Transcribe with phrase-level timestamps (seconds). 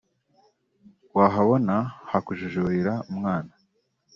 [1.17, 1.75] Wahabona
[2.11, 3.53] hakujijurira umwana